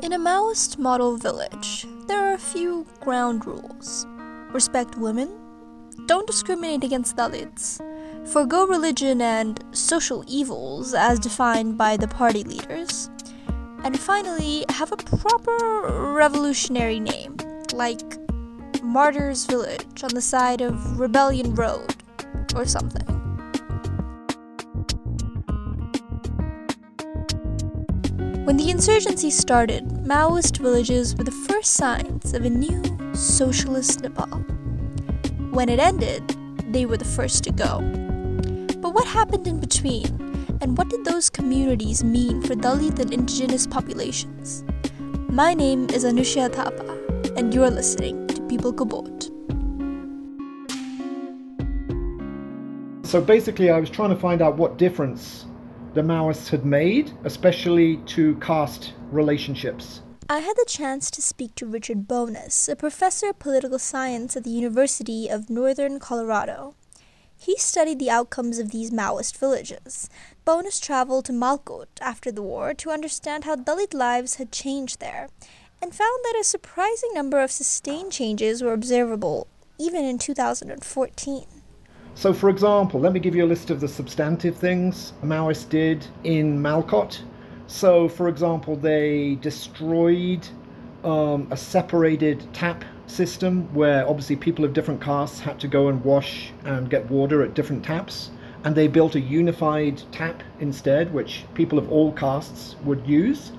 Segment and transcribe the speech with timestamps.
[0.00, 4.06] In a Maoist model village, there are a few ground rules.
[4.52, 5.28] Respect women,
[6.06, 7.80] don't discriminate against Dalits,
[8.28, 13.10] forego religion and social evils as defined by the party leaders,
[13.82, 17.36] and finally, have a proper revolutionary name,
[17.72, 18.18] like
[18.82, 21.96] Martyrs Village on the side of Rebellion Road
[22.54, 23.17] or something.
[28.48, 34.38] When the insurgency started, Maoist villages were the first signs of a new socialist Nepal.
[35.50, 36.26] When it ended,
[36.72, 37.80] they were the first to go.
[38.80, 40.06] But what happened in between,
[40.62, 44.64] and what did those communities mean for Dalit and indigenous populations?
[45.28, 49.28] My name is Anushya Thapa, and you're listening to People Kabot.
[53.04, 55.44] So basically, I was trying to find out what difference
[55.98, 60.00] the Maoists had made, especially to caste relationships.
[60.30, 64.44] I had the chance to speak to Richard Bownas, a professor of political science at
[64.44, 66.76] the University of Northern Colorado.
[67.36, 70.08] He studied the outcomes of these Maoist villages.
[70.46, 75.28] Bownas traveled to Malkot after the war to understand how Dalit lives had changed there,
[75.82, 81.57] and found that a surprising number of sustained changes were observable even in 2014.
[82.18, 86.04] So, for example, let me give you a list of the substantive things Maoists did
[86.24, 87.20] in Malkot.
[87.68, 90.44] So, for example, they destroyed
[91.04, 96.04] um, a separated tap system where obviously people of different castes had to go and
[96.04, 98.32] wash and get water at different taps.
[98.64, 103.52] And they built a unified tap instead, which people of all castes would use.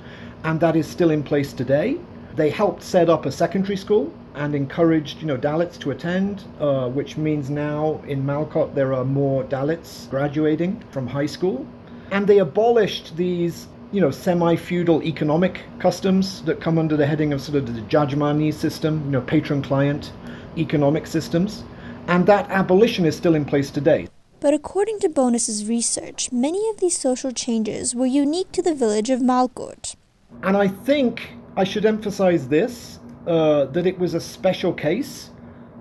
[0.44, 1.98] And that is still in place today.
[2.36, 6.88] They helped set up a secondary school and encouraged, you know, Dalits to attend, uh,
[6.90, 11.66] which means now in Malkot there are more Dalits graduating from high school.
[12.12, 17.42] And they abolished these, you know, semi-feudal economic customs that come under the heading of
[17.42, 20.14] sort of the Jajmani system, you know, patron-client
[20.58, 21.64] economic systems.
[22.08, 24.08] And that abolition is still in place today.
[24.39, 29.10] But according to Bownas's research, many of these social changes were unique to the village
[29.10, 29.95] of Malkot.
[30.44, 35.31] And I think I should emphasize this uh, that it was a special case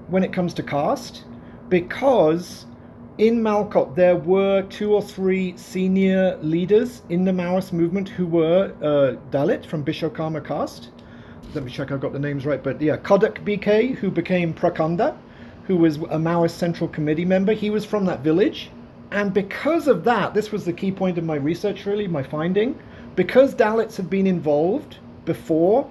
[0.08, 1.22] when it comes to caste
[1.68, 2.66] because
[3.18, 8.74] in Malkot there were two or three senior leaders in the Maoist movement who were
[8.82, 10.88] uh, Dalit from Bishwakarma caste.
[11.54, 15.16] Let me check I've got the names right, but yeah, Kodak BK, who became Prakanda,
[15.68, 18.72] who was a Maoist Central Committee member, he was from that village.
[19.12, 22.76] And because of that, this was the key point of my research, really, my finding,
[23.14, 25.86] because Dalits had been involved before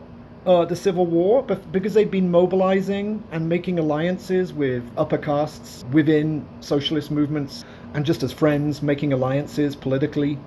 [0.47, 6.43] uh, the Civil War, because they'd been mobilizing and making alliances with upper castes within
[6.59, 10.39] socialist movements and just as friends, making alliances politically,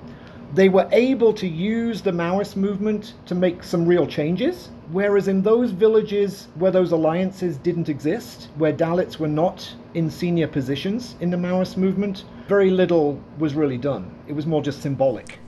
[0.54, 4.70] they were able to use the Maoist movement to make some real changes.
[4.90, 10.48] Whereas in those villages where those alliances didn't exist, where Dalits were not in senior
[10.48, 14.10] positions in the Maoist movement, very little was really done.
[14.26, 15.38] It was more just symbolic.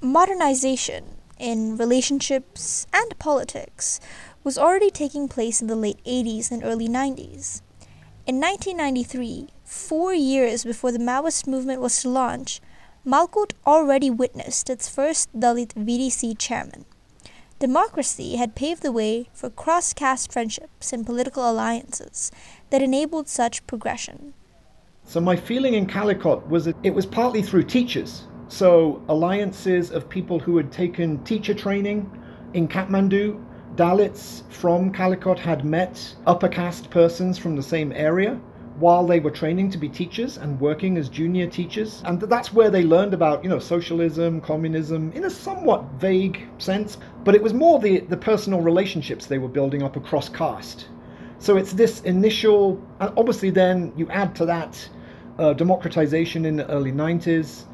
[0.00, 4.00] Modernization in relationships and politics
[4.42, 7.62] was already taking place in the late 80s and early 90s.
[8.26, 12.60] In 1993, four years before the Maoist movement was to launch,
[13.06, 16.86] Malkot already witnessed its first Dalit VDC chairman.
[17.58, 22.32] Democracy had paved the way for cross caste friendships and political alliances
[22.70, 24.34] that enabled such progression.
[25.04, 30.08] So, my feeling in Calicut was that it was partly through teachers so, alliances of
[30.08, 32.10] people who had taken teacher training
[32.52, 33.42] in Kathmandu,
[33.76, 38.40] Dalits from Calicut had met upper caste persons from the same area
[38.78, 42.02] while they were training to be teachers and working as junior teachers.
[42.04, 46.98] And that's where they learned about, you know, socialism, communism in a somewhat vague sense.
[47.24, 50.88] But it was more the, the personal relationships they were building up across caste.
[51.38, 54.88] So it's this initial, and obviously then you add to that
[55.38, 57.64] uh, democratization in the early 90s,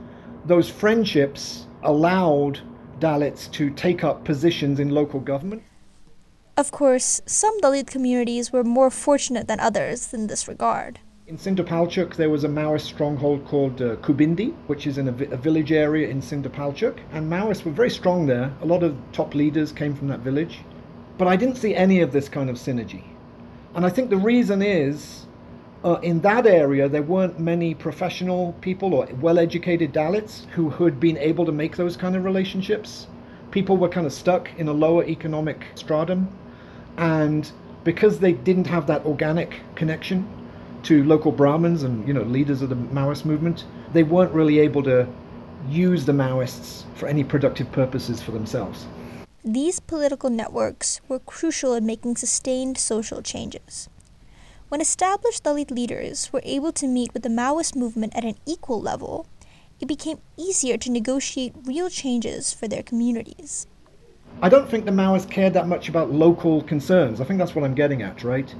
[0.44, 2.60] those friendships allowed
[2.98, 5.62] Dalits to take up positions in local government.
[6.56, 11.00] Of course, some Dalit communities were more fortunate than others in this regard.
[11.26, 15.32] In Sindhupalchok, there was a Maoist stronghold called uh, Kubindi, which is in a, vi-
[15.32, 18.52] a village area in Sindhupalchok, and Maoists were very strong there.
[18.60, 20.58] A lot of top leaders came from that village.
[21.16, 23.04] But I didn't see any of this kind of synergy.
[23.74, 25.26] And I think the reason is
[25.82, 31.00] uh, in that area, there weren't many professional people or well educated Dalits who, had
[31.00, 33.06] been able to make those kind of relationships.
[33.50, 36.28] People were kind of stuck in a lower economic stratum.
[36.96, 37.50] And
[37.84, 40.28] because they didn't have that organic connection
[40.82, 44.82] to local Brahmins and you know leaders of the Maoist movement, they weren't really able
[44.82, 45.06] to
[45.68, 48.86] use the Maoists for any productive purposes for themselves.
[49.42, 53.88] these political networks were crucial in making sustained social changes.
[54.70, 58.80] When established Dalit leaders were able to meet with the Maoist movement at an equal
[58.80, 59.26] level,
[59.80, 63.66] it became easier to negotiate real changes for their communities.
[64.40, 67.20] I don't think the Maoists cared that much about local concerns.
[67.20, 68.54] I think that's what I'm getting at, right?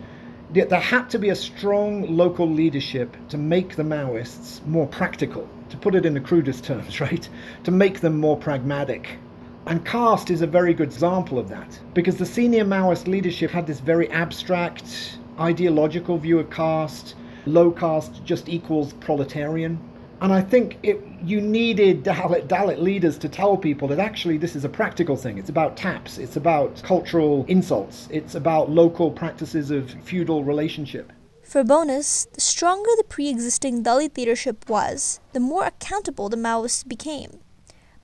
[0.53, 5.77] There had to be a strong local leadership to make the Maoists more practical, to
[5.77, 7.29] put it in the crudest terms, right?
[7.63, 9.21] To make them more pragmatic.
[9.67, 13.69] And caste is a very good example of that, because the senior Maoist leadership had
[13.69, 17.15] this very abstract, ideological view of caste.
[17.47, 19.81] Low caste just equals proletarian.
[20.21, 24.55] And I think it, you needed Dalit, Dalit leaders to tell people that actually this
[24.55, 25.39] is a practical thing.
[25.39, 31.11] It's about taps, it's about cultural insults, it's about local practices of feudal relationship.
[31.43, 36.87] For Bownas, the stronger the pre existing Dalit leadership was, the more accountable the Maoists
[36.87, 37.41] became.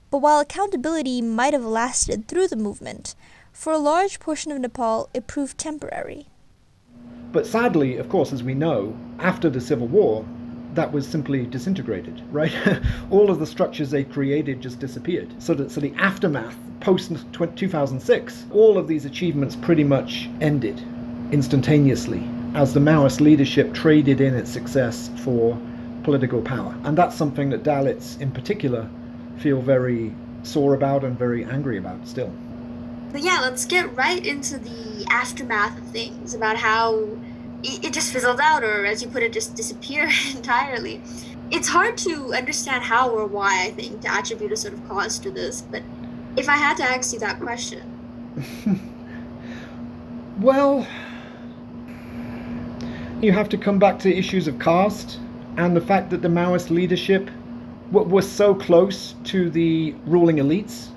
[0.09, 3.13] But while accountability might have lasted through the movement,
[3.53, 6.27] for a large portion of Nepal it proved temporary.
[7.31, 10.25] But sadly, of course, as we know, after the Civil War,
[10.73, 12.53] that was simply disintegrated, right?
[13.09, 15.33] All of the structures they created just disappeared.
[15.41, 20.81] So that so the aftermath post 2006, all of these achievements pretty much ended
[21.31, 25.57] instantaneously as the Maoist leadership traded in its success for
[26.03, 26.75] political power.
[26.83, 28.89] And that's something that Dalits in particular
[29.37, 30.13] feel very
[30.43, 32.31] sore about and very angry about still.
[33.11, 37.07] But yeah, let's get right into the aftermath of things about how
[37.63, 41.01] it, just fizzled out, or as you put it, just disappeared entirely.
[41.49, 45.17] It's hard to understand how or why, I think, to attribute a sort of cause
[45.19, 45.81] to this, but
[46.35, 47.81] if I had to ask you that question.
[50.39, 50.85] well,
[53.21, 55.19] you have to come back to issues of caste
[55.57, 57.29] and the fact that the Maoist leadership
[57.91, 60.89] was so close to the ruling elites.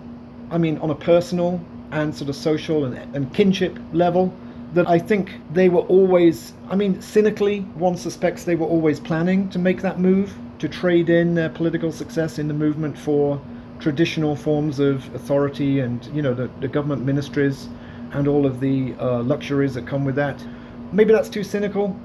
[0.51, 1.61] I mean, on a personal
[1.93, 4.33] and sort of social and, and kinship level
[4.75, 9.49] that I think they were always, I mean, cynically, one suspects they were always planning
[9.51, 13.41] to make that move, to trade in their political success in the movement for
[13.81, 17.69] traditional forms of authority and, you know, the, the government ministries
[18.13, 20.45] and all of the uh, luxuries that come with that.
[20.93, 21.99] Maybe that's too cynical,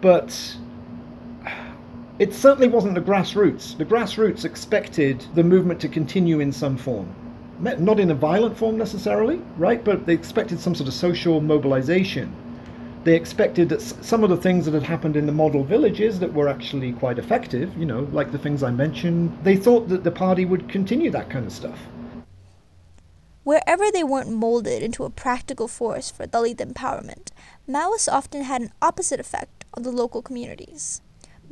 [0.00, 0.56] but
[2.18, 3.76] it certainly wasn't the grassroots.
[3.76, 7.14] The grassroots expected the movement to continue in some form
[7.60, 9.84] not in a violent form necessarily, right?
[9.84, 12.34] But they expected some sort of social mobilization.
[13.04, 16.32] They expected that some of the things that had happened in the model villages that
[16.32, 20.10] were actually quite effective, you know, like the things I mentioned, they thought that the
[20.10, 21.78] party would continue that kind of stuff.
[23.42, 27.28] Wherever they weren't molded into a practical force for Dalit empowerment,
[27.68, 31.02] Maoists often had an opposite effect on the local communities.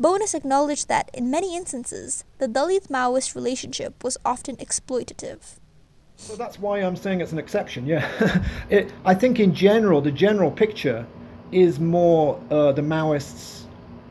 [0.01, 5.59] Bownas acknowledged that, in many instances, the Dalit Maoist relationship was often exploitative.
[6.23, 7.85] So that's why I'm saying it's an exception.
[7.85, 8.09] Yeah,
[8.71, 11.05] it, I think in general, the general picture
[11.51, 13.65] is more uh, the Maoists,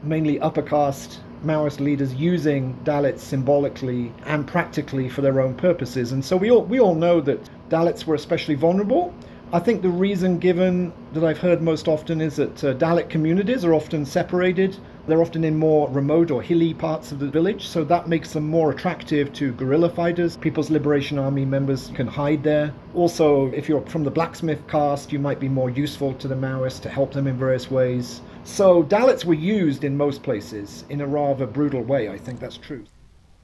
[0.04, 6.12] mainly upper caste Maoist leaders, using Dalits symbolically and practically for their own purposes.
[6.12, 9.14] And so we all we all know that Dalits were especially vulnerable.
[9.54, 13.64] I think the reason given that I've heard most often is that uh, Dalit communities
[13.64, 14.76] are often separated
[15.08, 18.48] they're often in more remote or hilly parts of the village, so that makes them
[18.48, 20.38] more attractive to guerrilla fighters.
[20.38, 22.74] People's Liberation Army members can hide there.
[22.94, 26.82] Also, if you're from the blacksmith caste, you might be more useful to the Maoists
[26.82, 28.22] to help them in various ways.
[28.44, 32.10] So, Dalits were used in most places in a rather brutal way.
[32.10, 32.86] I think that's true.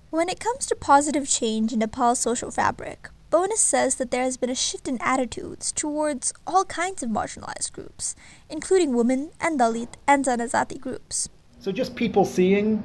[0.09, 4.37] When it comes to positive change in Nepal's social fabric, Bownas says that there has
[4.37, 8.15] been a shift in attitudes towards all kinds of marginalized groups,
[8.49, 11.27] including women and Dalit and Janajati groups.
[11.67, 12.81] So just people seeing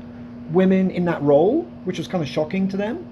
[0.53, 3.07] women in that role, which was kind of shocking to them,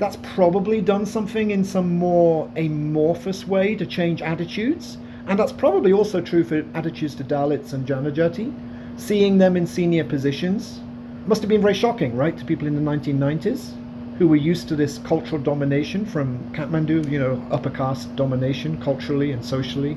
[0.00, 4.98] that's probably done something in some more amorphous way to change attitudes.
[5.28, 8.52] And that's probably also true for attitudes to Dalits and Janajati.
[8.98, 10.80] Seeing them in senior positions
[11.28, 13.74] must have been very shocking, right, to people in the 1990s
[14.18, 19.30] who were used to this cultural domination from Kathmandu, you know, upper caste domination culturally
[19.30, 19.96] and socially.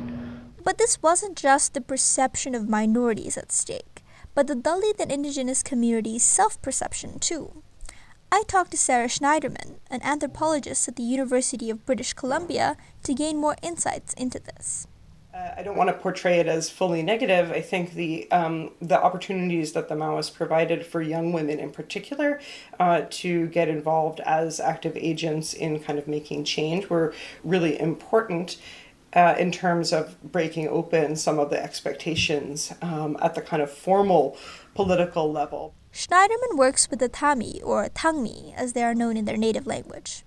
[0.64, 3.95] But this wasn't just the perception of minorities at stake
[4.36, 7.64] but the Dalit and indigenous community's self perception too.
[8.32, 13.38] I talked to Sara Shneiderman, an anthropologist at the University of British Columbia, to gain
[13.38, 14.88] more insights into this.
[15.34, 17.52] Uh, I don't want to portray it as fully negative.
[17.52, 22.40] I think the um, the opportunities that the Maoists provided for young women, in particular,
[22.80, 27.14] uh, to get involved as active agents in kind of making change, were
[27.44, 28.58] really important
[29.16, 33.72] uh, in terms of breaking open some of the expectations um, at the kind of
[33.72, 34.38] formal
[34.76, 35.74] political level.
[35.94, 40.26] Shneiderman works with the Thami, or Thangmi, as they are known in their native language.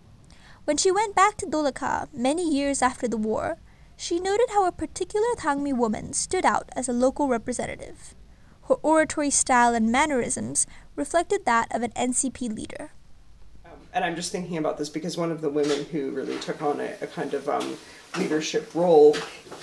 [0.64, 3.58] When she went back to Dolakha many years after the war,
[3.96, 8.14] she noted how a particular Thangmi woman stood out as a local representative.
[8.68, 12.92] Her oratory style and mannerisms reflected that of an NCP leader.
[13.98, 16.78] And I'm just thinking about this because one of the women who really took on
[16.78, 17.76] a, a kind of um,
[18.16, 19.16] leadership role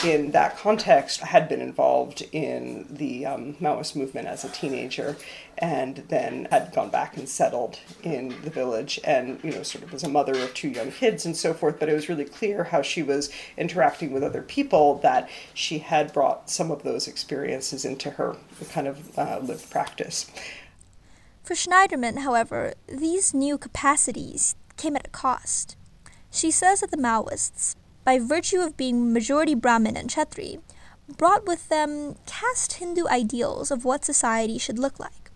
[0.03, 5.15] in that context had been involved in the um, Maoist movement as a teenager
[5.59, 9.93] and then had gone back and settled in the village and you know sort of
[9.93, 12.65] was a mother of two young kids and so forth but it was really clear
[12.65, 17.85] how she was interacting with other people that she had brought some of those experiences
[17.85, 18.35] into her
[18.73, 20.29] kind of uh, lived practice
[21.45, 25.77] for Shneiderman, however, these new capacities came at a cost.
[26.31, 30.61] She says that the Maoists, by virtue of being majority Brahmin and Kshatri,
[31.17, 35.31] brought with them caste Hindu ideals of what society should look like.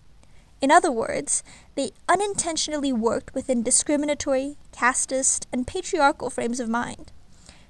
[0.62, 1.44] In other words,
[1.75, 7.12] they unintentionally worked within discriminatory, casteist, and patriarchal frames of mind.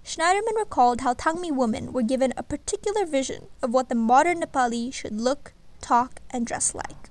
[0.03, 4.93] Shneiderman recalled how Thangmi women were given a particular vision of what the modern Nepali
[4.93, 7.08] should look, talk, and dress like.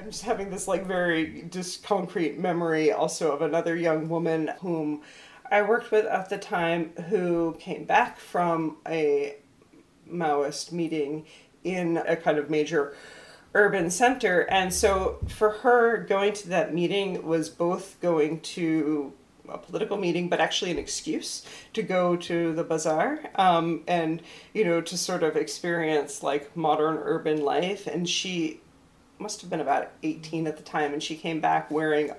[0.00, 5.02] I'm just having this like very just concrete memory also of another young woman whom
[5.50, 9.36] I worked with at the time who came back from a
[10.10, 11.26] Maoist meeting
[11.64, 12.96] in a kind of major
[13.52, 14.50] urban center.
[14.50, 19.12] And so for her, going to that meeting was both going to
[19.50, 24.22] a political meeting, but actually an excuse to go to the bazaar um, and,
[24.54, 27.86] you know, to sort of experience like modern urban life.
[27.86, 28.60] And she
[29.20, 32.12] must have been about 18 at the time, and she came back wearing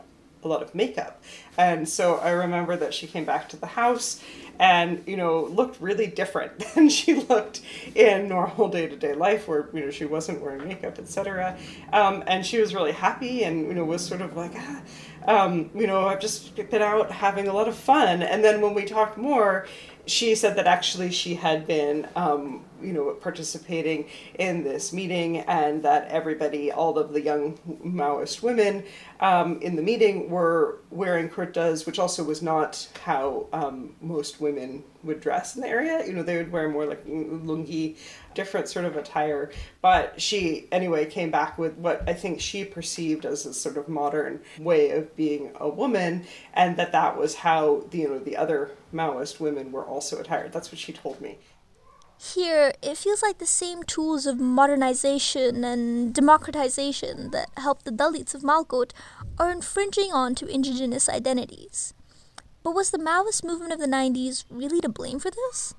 [0.43, 1.21] a lot of makeup.
[1.57, 4.21] And so I remember that she came back to the house
[4.59, 7.61] and, you know, looked really different than she looked
[7.95, 11.57] in normal day to day life where, you know, she wasn't wearing makeup, etc.
[11.93, 14.81] Um, and she was really happy and, you know, was sort of like, ah,
[15.27, 18.23] um, you know, I've just been out having a lot of fun.
[18.23, 19.67] And then when we talked more,
[20.07, 24.09] she said that actually she had been, um, you know, participating
[24.39, 28.83] in this meeting, and that everybody, all of the young Maoist women
[29.19, 34.83] um, in the meeting, were wearing kurtas, which also was not how um, most women
[35.03, 36.03] would dress in the area.
[36.05, 37.95] You know, they would wear more like lungi,
[38.33, 39.51] different sort of attire.
[39.81, 43.87] But she, anyway, came back with what I think she perceived as a sort of
[43.87, 48.37] modern way of being a woman, and that that was how the, you know the
[48.37, 50.51] other Maoist women were also attired.
[50.51, 51.37] That's what she told me.
[52.23, 58.35] Here, it feels like the same tools of modernization and democratization that helped the Dalits
[58.35, 58.91] of Malkot
[59.39, 61.95] are infringing onto indigenous identities.
[62.61, 65.73] But was the Maoist movement of the 90s really to blame for this?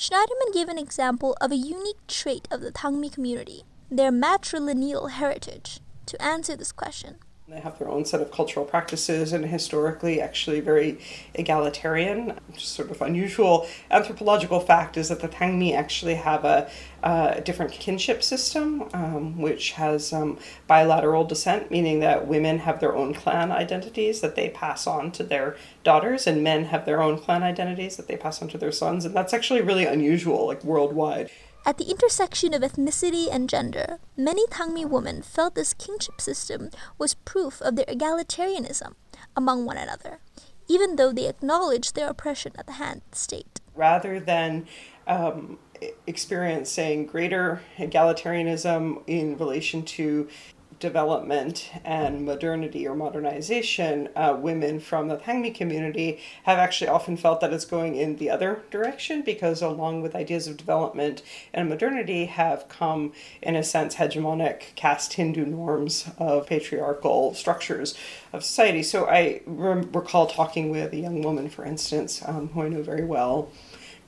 [0.00, 5.80] Shneiderman gave an example of a unique trait of the Thangmi community, their matrilineal heritage,
[6.06, 7.18] to answer this question.
[7.50, 11.00] They have their own set of cultural practices and historically actually very
[11.34, 12.38] egalitarian.
[12.56, 16.70] Sort of unusual anthropological fact is that the Thangmi actually have a,
[17.02, 20.38] a different kinship system, um, which has um,
[20.68, 25.24] bilateral descent, meaning that women have their own clan identities that they pass on to
[25.24, 28.70] their daughters, and men have their own clan identities that they pass on to their
[28.70, 29.04] sons.
[29.04, 31.30] And that's actually really unusual, like worldwide.
[31.66, 37.14] At the intersection of ethnicity and gender, many Thangmi women felt this kinship system was
[37.14, 38.94] proof of their egalitarianism
[39.36, 40.20] among one another,
[40.68, 43.60] even though they acknowledged their oppression at the hand of the state.
[43.74, 44.66] Rather than
[45.06, 45.58] um,
[46.06, 50.28] experiencing greater egalitarianism in relation to
[50.80, 57.40] development and modernity or modernization, uh, women from the Thangmi community have actually often felt
[57.40, 61.22] that it's going in the other direction because, along with ideas of development
[61.52, 67.94] and modernity, have come, in a sense, hegemonic caste Hindu norms of patriarchal structures
[68.32, 68.82] of society.
[68.82, 72.82] So I re- recall talking with a young woman, for instance, um, who I know
[72.82, 73.52] very well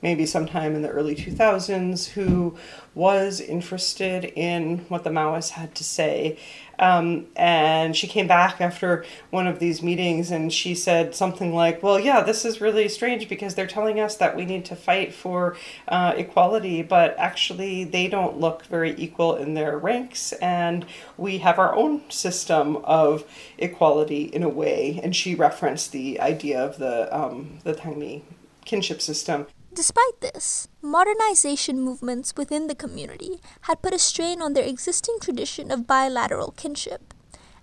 [0.03, 2.55] maybe sometime in the early 2000s, who
[2.93, 6.37] was interested in what the Maoists had to say.
[6.77, 11.81] Um, and she came back after one of these meetings and she said something like,
[11.81, 15.13] Well, yeah, this is really strange because they're telling us that we need to fight
[15.13, 15.55] for
[15.87, 20.85] uh, equality, but actually they don't look very equal in their ranks, and
[21.17, 23.23] we have our own system of
[23.57, 24.99] equality in a way.
[25.01, 28.23] And she referenced the idea of the, um, the Thangmi
[28.65, 29.47] kinship system.
[29.75, 35.71] Despite this, modernization movements within the community had put a strain on their existing tradition
[35.71, 37.13] of bilateral kinship,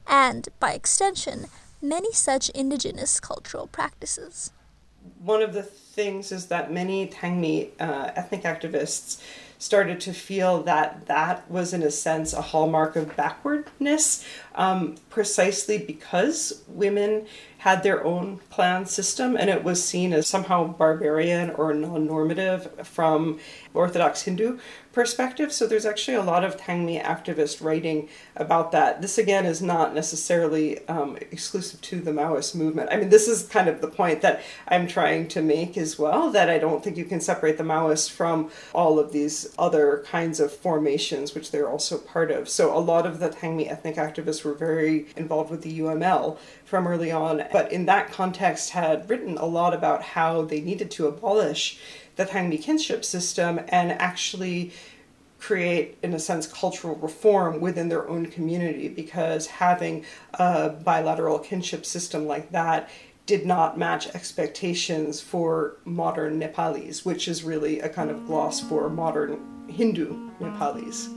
[0.08, 1.46] and, by extension,
[1.80, 4.50] many such indigenous cultural practices.
[5.22, 9.22] one of the things is that many Thangmi uh, ethnic activists
[9.58, 15.78] started to feel that that was, in a sense, a hallmark of backwardness, um, precisely
[15.78, 17.26] because women
[17.60, 22.86] had their own clan system and it was seen as somehow barbarian or non normative
[22.86, 23.38] from
[23.74, 24.58] Orthodox Hindu
[24.92, 25.52] perspective.
[25.52, 29.02] So there's actually a lot of Thangmi activist writing about that.
[29.02, 32.88] This again is not necessarily um, exclusive to the Maoist movement.
[32.90, 36.30] I mean, this is kind of the point that I'm trying to make as well
[36.30, 40.40] that I don't think you can separate the Maoists from all of these other kinds
[40.40, 42.48] of formations, which they're also part of.
[42.48, 46.86] So a lot of the Thangmi ethnic activists were very involved with the UML from
[46.86, 51.06] early on, but in that context had written a lot about how they needed to
[51.06, 51.78] abolish
[52.16, 54.72] the Thangmi kinship system and actually
[55.38, 60.04] create, in a sense, cultural reform within their own community because having
[60.34, 62.90] a bilateral kinship system like that
[63.26, 68.90] did not match expectations for modern Nepalis, which is really a kind of gloss for
[68.90, 71.08] modern Hindu Nepalis.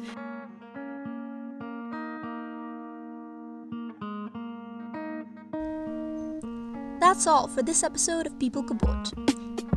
[7.14, 9.14] That's all for this episode of People Kabot.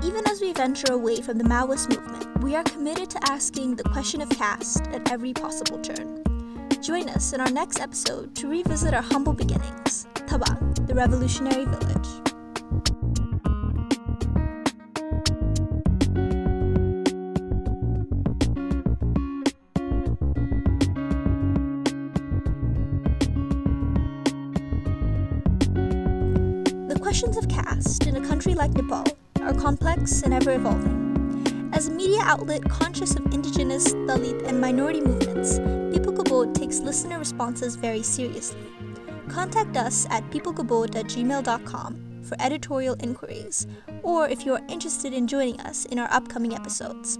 [0.02, 3.82] Even as we venture away from the Maoist movement, we are committed to asking the
[3.82, 6.22] question of caste at every possible turn.
[6.80, 12.25] Join us in our next episode to revisit our humble beginnings, Thabang, the revolutionary village.
[27.18, 29.02] Questions of caste in a country like Nepal
[29.40, 31.70] are complex and ever evolving.
[31.72, 35.58] As a media outlet conscious of indigenous, Dalit, and minority movements,
[35.96, 38.60] People Kabot takes listener responses very seriously.
[39.30, 43.66] Contact us at peoplegabot at gmail.com for editorial inquiries,
[44.02, 47.18] or if you are interested in joining us in our upcoming episodes.